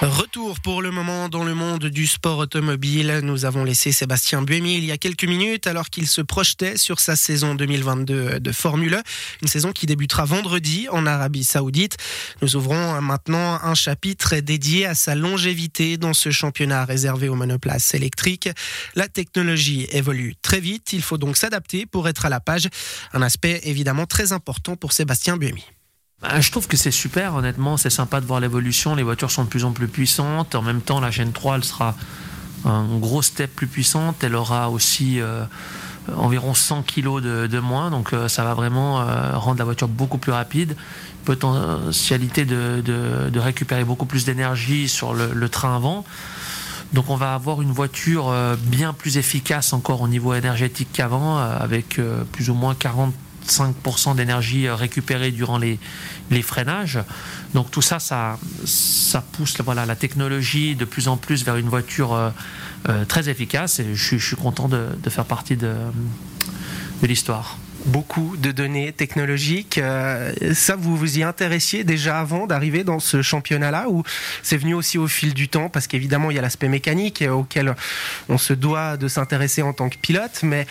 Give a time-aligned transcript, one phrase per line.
[0.00, 3.20] Retour pour le moment dans le monde du sport automobile.
[3.22, 6.98] Nous avons laissé Sébastien Buemi il y a quelques minutes alors qu'il se projetait sur
[6.98, 9.02] sa saison 2022 de Formule 1,
[9.42, 11.96] une saison qui débutera vendredi en Arabie Saoudite.
[12.42, 17.94] Nous ouvrons maintenant un chapitre dédié à sa longévité dans ce championnat réservé aux monoplaces
[17.94, 18.48] électriques.
[18.96, 22.68] La technologie évolue très vite, il faut donc s'adapter pour être à la page.
[23.12, 25.64] Un aspect évidemment très important pour Sébastien Buemi.
[26.24, 28.94] Bah, je trouve que c'est super, honnêtement, c'est sympa de voir l'évolution.
[28.94, 30.54] Les voitures sont de plus en plus puissantes.
[30.54, 31.94] En même temps, la Gen 3, elle sera
[32.64, 34.24] un gros step plus puissante.
[34.24, 35.44] Elle aura aussi euh,
[36.16, 37.90] environ 100 kg de, moins.
[37.90, 40.76] Donc euh, ça va vraiment euh, rendre la voiture beaucoup plus rapide.
[41.26, 46.06] Potentialité de, récupérer beaucoup plus d'énergie sur le, le, train avant.
[46.94, 51.98] Donc on va avoir une voiture bien plus efficace encore au niveau énergétique qu'avant, avec
[52.32, 53.12] plus ou moins 40
[53.46, 55.78] 5% d'énergie euh, récupérée durant les,
[56.42, 56.98] freinages.
[57.54, 58.38] Donc tout ça, ça,
[59.32, 62.30] pousse voilà, la technologie de plus en plus vers une voiture euh,
[62.88, 65.74] euh, très efficace et je, suis content de, faire partie de
[67.02, 69.78] l'histoire beaucoup de données technologiques.
[69.78, 74.02] Euh, ça, vous vous y intéressiez déjà avant d'arriver dans ce championnat-là ou
[74.42, 75.68] c'est venu aussi au fil du temps?
[75.68, 77.74] Parce qu'évidemment, il y a l'aspect mécanique auquel
[78.28, 80.66] on se doit de s'intéresser en tant que pilote, mais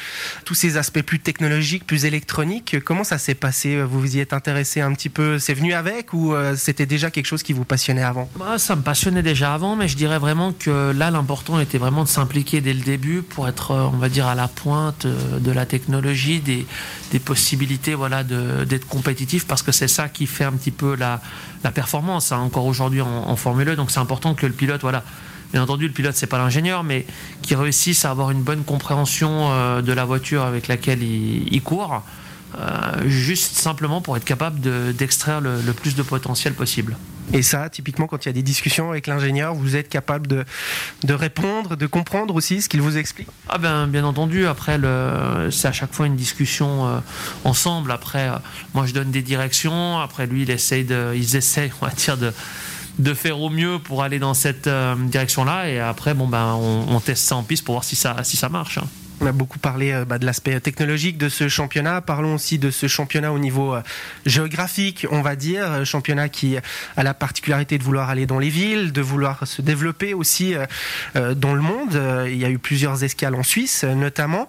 [0.45, 3.81] tous ces aspects plus technologiques, plus électroniques, comment ça s'est passé?
[3.81, 7.11] Vous vous y êtes intéressé un petit peu C'est venu avec ou euh, c'était déjà
[7.11, 8.29] quelque chose qui vous passionnait avant?
[8.37, 12.03] Bah, Ça me passionnait déjà avant, mais je dirais vraiment que là, l'important était vraiment
[12.03, 15.51] de s'impliquer dès le début pour être, euh, on va dire, à la pointe de
[15.51, 16.65] la technologie, des
[17.13, 21.21] des possibilités voilà, d'être compétitif parce que c'est ça qui fait un petit peu la,
[21.63, 23.75] la performance hein, encore aujourd'hui en, Formule 1.
[23.75, 25.03] Donc c'est important que le pilote, voilà,
[25.51, 27.05] bien entendu, le pilote c'est pas l'ingénieur, mais
[27.43, 32.01] qu'il réussisse à avoir une bonne compréhension euh, de la voiture avec laquelle il, court,
[32.57, 34.59] euh, juste simplement pour être capable
[34.95, 36.97] d'extraire le plus de potentiel possible.
[37.31, 40.43] Et ça, typiquement, quand il y a des discussions avec l'ingénieur, vous êtes capable de,
[41.03, 44.45] de répondre, de comprendre aussi ce qu'il vous explique Ah ben, bien entendu.
[44.45, 44.79] Après,
[45.51, 46.99] c'est à chaque fois une discussion euh,
[47.43, 47.91] ensemble.
[47.91, 48.35] Après, euh,
[48.73, 49.99] moi, je donne des directions.
[49.99, 52.33] Après, lui, il essaye de, ils essayent, on va dire, de
[52.99, 55.69] de faire au mieux pour aller dans cette euh, direction-là.
[55.69, 58.49] Et après, bon, ben, on, teste ça en piste pour voir si ça, si ça
[58.49, 58.77] marche.
[58.77, 58.87] Hein.
[59.21, 62.01] On a beaucoup parlé euh, bah, de l'aspect technologique de ce championnat.
[62.01, 63.81] Parlons aussi de ce championnat au niveau euh,
[64.25, 65.85] géographique, on va dire.
[65.85, 66.57] Championnat qui
[66.97, 70.55] a la particularité de vouloir aller dans les villes, de vouloir se développer aussi
[71.15, 71.99] euh, dans le monde.
[72.27, 74.47] Il y a eu plusieurs escales en Suisse, notamment.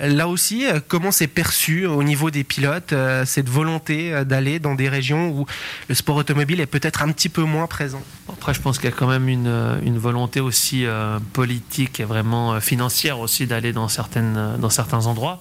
[0.00, 5.28] Là aussi, comment c'est perçu au niveau des pilotes cette volonté d'aller dans des régions
[5.28, 5.46] où
[5.88, 8.02] le sport automobile est peut-être un petit peu moins présent?
[8.28, 10.84] Après, je pense qu'il y a quand même une, une volonté aussi
[11.32, 15.40] politique et vraiment financière aussi d'aller dans certaines, dans certains endroits.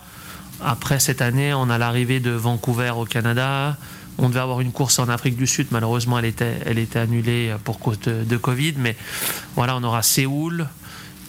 [0.63, 3.77] Après cette année, on a l'arrivée de Vancouver au Canada.
[4.17, 5.67] On devait avoir une course en Afrique du Sud.
[5.71, 8.75] Malheureusement, elle était, elle était annulée pour cause de, Covid.
[8.77, 8.95] Mais
[9.55, 10.67] voilà, on aura Séoul.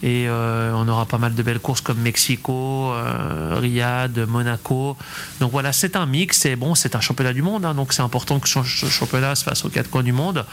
[0.03, 4.97] Et euh, on aura pas mal de belles courses comme Mexico, euh, Riyad, Monaco.
[5.41, 6.45] Donc voilà, c'est un mix.
[6.45, 7.65] Et bon, c'est un championnat du monde.
[7.65, 7.75] Hein.
[7.75, 10.45] donc c'est important que ce championnat se fasse aux quatre coins du monde.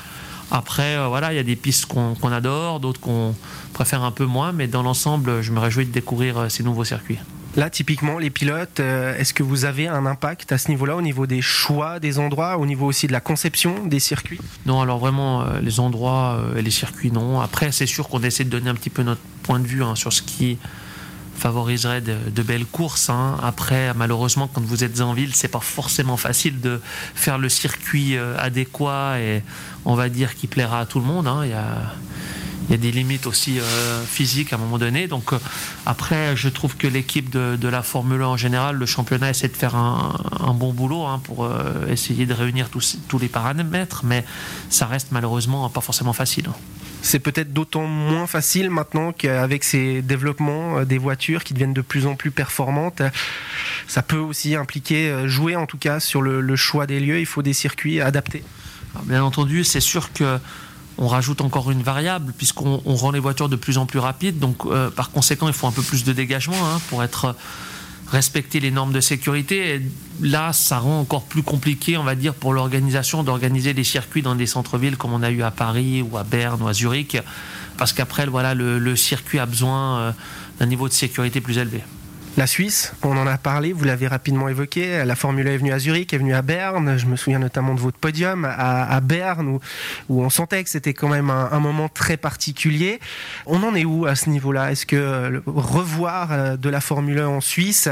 [0.51, 3.35] Après, euh, voilà, il y a des pistes qu'on adore, d'autres qu'on
[3.73, 6.83] préfère un peu moins, mais dans l'ensemble, je me réjouis de découvrir euh, ces nouveaux
[6.83, 7.17] circuits.
[7.55, 11.01] Là, typiquement, les pilotes, euh, est-ce que vous avez un impact à ce niveau-là, au
[11.01, 14.39] niveau des choix des endroits, au niveau aussi de la conception des circuits?
[14.65, 17.41] Non, alors vraiment, les endroits et les circuits, non.
[17.41, 19.95] Après, c'est sûr qu'on essaie de donner un petit peu notre point de vue hein,
[19.95, 20.57] sur ce qui
[21.37, 23.09] favoriserait de, belles courses.
[23.09, 23.37] Hein.
[23.41, 26.79] Après, malheureusement, quand vous êtes en ville, c'est pas forcément facile de
[27.15, 29.43] faire le circuit euh, adéquat et
[29.85, 31.27] on va dire qui plaira à tout le monde.
[31.27, 31.41] Hein.
[31.45, 35.07] Il y a des limites aussi euh, physiques à un moment donné.
[35.07, 35.39] Donc euh,
[35.85, 39.57] après, je trouve que l'équipe de, la Formule 1 en général, le championnat essaie de
[39.57, 41.49] faire un, bon boulot hein, pour
[41.89, 44.23] essayer de réunir tous, les paramètres, mais
[44.69, 46.47] ça reste malheureusement pas forcément facile
[47.03, 51.81] c'est peut-être d'autant moins facile maintenant qu'avec ces développements euh, des voitures qui deviennent de
[51.81, 53.01] plus en plus performantes,
[53.87, 57.25] ça peut aussi impliquer, euh, jouer en tout cas sur le, choix des lieux, il
[57.25, 58.43] faut des circuits adaptés.
[59.03, 60.39] Bien entendu, c'est sûr que
[60.97, 64.39] on rajoute encore une variable puisqu'on rend les voitures de plus en plus rapides.
[64.39, 67.35] Donc, euh, par conséquent, il faut un peu plus de dégagement hein, pour être
[68.13, 69.81] respecter les normes de sécurité.
[70.21, 74.35] là, ça rend encore plus compliqué, on va dire, pour l'organisation d'organiser des circuits dans
[74.35, 77.17] des centres-villes comme on a eu à Paris ou à Berne ou à Zurich,
[77.77, 80.11] parce qu'après, voilà, le, circuit a besoin euh,
[80.59, 81.81] d'un niveau de sécurité plus élevé.
[82.35, 85.05] La Suisse, on en a parlé, vous l'avez rapidement évoqué.
[85.05, 86.97] La Formule 1 est venue à Zurich, est venue à Berne.
[86.97, 89.59] Je me souviens notamment de votre podium à, Berne,
[90.09, 92.99] où, on sentait que c'était quand même un, moment très particulier.
[93.45, 94.71] On en est où à ce niveau-là?
[94.71, 97.87] Est-ce que revoir euh, de la Formule 1 en Suisse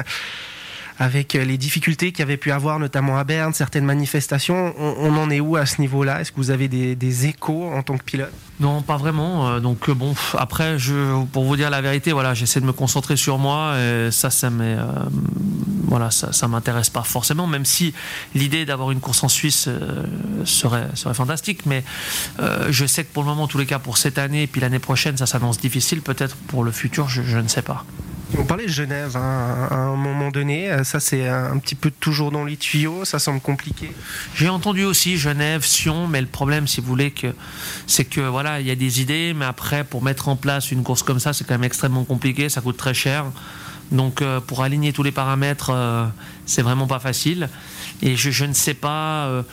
[0.99, 4.73] avec les difficultés qu'il y avait pu avoir, notamment à Berne, certaines manifestations.
[4.77, 6.21] On, en est où à ce niveau-là?
[6.21, 8.31] Est-ce que vous avez des, échos en tant que pilote?
[8.59, 9.49] Non, pas vraiment.
[9.49, 10.77] Euh, donc euh, bon, après,
[11.31, 13.75] pour vous dire la vérité, voilà, j'essaie de me concentrer sur moi.
[13.79, 17.93] Et ça, ça m'est, euh, ça, m'intéresse pas forcément, même si
[18.35, 19.67] l'idée d'avoir une course en Suisse
[20.45, 21.65] serait, serait fantastique.
[21.65, 21.83] Mais
[22.69, 24.61] je sais que pour le moment, en tous les cas, pour cette année et puis
[24.61, 26.01] l'année prochaine, ça s'annonce difficile.
[26.01, 27.85] Peut-être pour le futur, je ne sais pas.
[28.37, 30.83] On parlait de Genève hein, à un moment donné.
[30.83, 33.05] Ça, c'est un petit peu toujours dans les tuyaux.
[33.05, 33.91] Ça semble compliqué.
[34.35, 37.13] J'ai entendu aussi Genève, Sion, mais le problème, si vous voulez,
[37.87, 40.83] c'est que voilà, il y a des idées, mais après, pour mettre en place une
[40.83, 42.49] course comme ça, c'est quand même extrêmement compliqué.
[42.49, 43.25] Ça coûte très cher.
[43.91, 46.05] Donc, euh, pour aligner tous les paramètres, euh,
[46.45, 47.49] c'est vraiment pas facile.
[48.01, 49.25] Et je, ne sais pas.
[49.25, 49.43] Euh,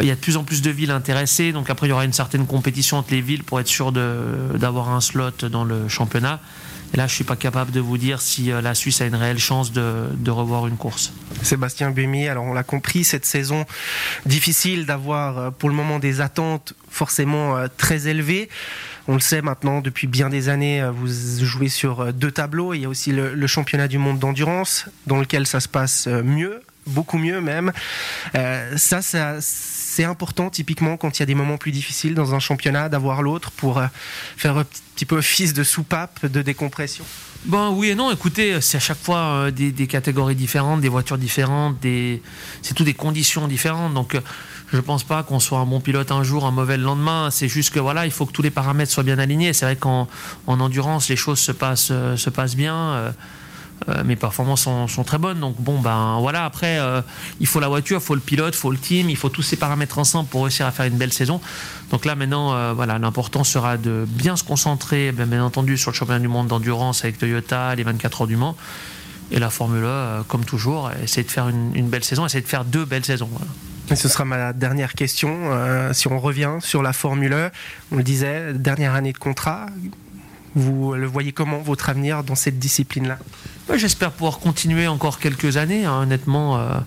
[0.00, 2.04] il y a de plus en plus de villes intéressées, donc après il y aura
[2.04, 6.38] une certaine compétition entre les villes pour être sûr d'avoir un slot dans le championnat.
[6.92, 9.14] Et là, je suis pas capable de vous dire si euh, la Suisse a une
[9.14, 11.12] réelle chance de, revoir une course.
[11.42, 13.64] Sébastien Buemi, alors on l'a compris, cette saison
[14.26, 18.48] difficile d'avoir euh, pour le moment des attentes forcément euh, très élevées.
[19.08, 21.08] On le sait maintenant, depuis bien des années, vous
[21.44, 22.72] jouez sur deux tableaux.
[22.72, 26.62] Il y a aussi le, championnat du monde d'endurance, dans lequel ça se passe mieux,
[26.86, 27.72] beaucoup mieux même.
[28.76, 29.40] ça, ça
[29.94, 33.20] c'est important typiquement quand il y a des moments plus difficiles dans un championnat d'avoir
[33.20, 33.86] l'autre pour euh,
[34.38, 37.04] faire un petit peu office de soupape, de décompression
[37.44, 38.10] Bon, oui et non.
[38.10, 41.76] Écoutez, c'est à chaque fois euh, des, catégories différentes, des voitures différentes,
[42.62, 43.92] c'est tout des conditions différentes.
[43.92, 44.20] Donc, euh,
[44.70, 47.30] je ne pense pas qu'on soit un bon pilote un jour, un mauvais le lendemain.
[47.30, 49.52] C'est juste que voilà, il faut que tous les paramètres soient bien alignés.
[49.52, 50.08] C'est vrai qu'en
[50.46, 53.12] endurance, les choses se passent bien.
[53.88, 55.40] Euh, mes performances sont, très bonnes.
[55.40, 57.00] Donc bon, ben voilà, après, euh,
[57.40, 59.42] il faut la voiture, il faut le pilote, il faut le team, il faut tous
[59.42, 61.40] ces paramètres ensemble pour réussir à faire une belle saison.
[61.90, 65.96] Donc là maintenant, euh, voilà, l'important sera de bien se concentrer, bien, entendu, sur le
[65.96, 68.56] championnat du monde d'endurance avec Toyota, les 24 heures du Mans.
[69.30, 72.66] Et la Formule 1, comme toujours, essayer de faire une, belle saison, essayer de faire
[72.66, 73.30] deux belles saisons.
[73.90, 75.34] Et ce sera ma dernière question.
[75.94, 77.50] si on revient sur la Formule 1,
[77.92, 79.66] on le disait, dernière année de contrat,
[80.54, 83.18] vous le voyez comment, votre avenir dans cette discipline-là?
[83.74, 85.86] J'espère pouvoir continuer encore quelques années.
[85.86, 86.00] Hein.
[86.02, 86.78] Honnêtement, euh,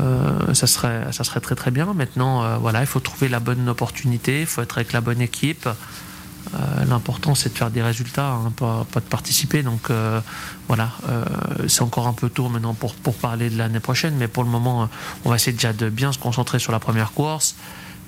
[0.00, 1.92] euh, ça, serait, ça serait très très bien.
[1.92, 5.20] Maintenant, euh, voilà, il faut trouver la bonne opportunité, il faut être avec la bonne
[5.20, 5.68] équipe.
[6.88, 9.62] L'important, c'est de faire des résultats, hein, pas, de participer.
[9.62, 9.90] Donc
[10.66, 10.92] voilà,
[11.66, 14.48] c'est encore un peu tôt maintenant pour, pour parler de l'année prochaine, mais pour le
[14.48, 14.88] moment,
[15.26, 17.54] on va essayer déjà de bien se concentrer sur la première course.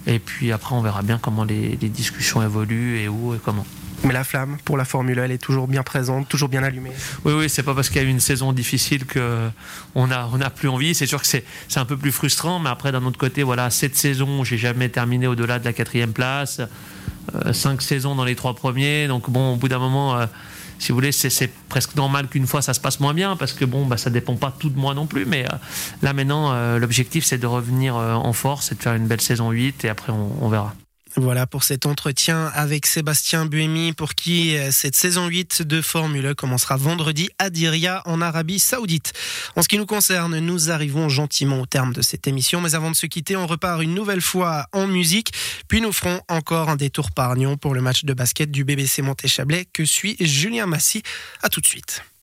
[0.07, 3.67] Et puis après, on verra bien comment les, les discussions évoluent et où et comment.
[4.05, 6.93] Mais la flamme pour la Formule, elle est toujours bien présente, toujours bien allumée.
[7.25, 9.51] Oui, oui, c'est pas parce qu'il y a eu une saison difficile que
[9.95, 10.95] on a, on a plus envie.
[10.95, 11.45] C'est sûr que c'est,
[11.77, 15.27] un peu plus frustrant, mais après d'un autre côté, voilà, cette saison, j'ai jamais terminé
[15.27, 16.61] au-delà de la quatrième place.
[17.35, 20.17] Euh, cinq saisons dans les trois premiers, donc bon, au bout d'un moment.
[20.17, 20.27] Euh,
[20.79, 23.67] si vous voulez, c'est presque normal qu'une fois ça se passe moins bien parce que
[23.67, 25.27] bon, bah, ça dépend pas tout de moi non plus.
[25.27, 25.57] Mais euh,
[26.01, 29.85] là maintenant, l'objectif c'est de revenir en force et de faire une belle saison 8
[29.85, 30.75] et après on verra.
[31.17, 36.25] Voilà pour cet entretien avec Sébastien Buemi pour qui euh, cette saison 8 de Formule
[36.25, 39.13] 1 commencera vendredi à Diriyah en Arabie Saoudite.
[39.57, 42.93] En ce qui nous concerne, nous arrivons gentiment au terme de cette émission, mais avant
[42.93, 45.33] de se quitter, on repart une nouvelle fois en musique,
[45.67, 49.03] puis nous ferons encore un détour par Nyon pour le match de basket du BBC
[49.03, 51.03] Montéchablais que suit Julien Massy?
[51.43, 52.05] À tout de suite.